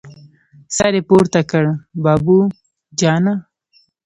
سر 0.75 0.93
يې 0.97 1.01
پورته 1.09 1.41
کړ: 1.51 1.65
بابو 2.03 2.39
جانه! 2.99 3.33